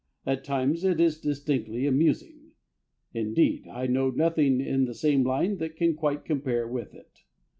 At 0.25 0.43
times 0.43 0.83
it 0.83 0.99
is 0.99 1.21
distinctly 1.21 1.85
amusing. 1.85 2.53
Indeed, 3.13 3.67
I 3.67 3.85
know 3.85 4.09
nothing 4.09 4.59
in 4.59 4.85
the 4.85 4.95
same 4.95 5.23
line 5.23 5.57
that 5.57 5.75
can 5.75 5.93
quite 5.93 6.25
compare 6.25 6.67
with 6.67 6.95
it. 6.95 7.23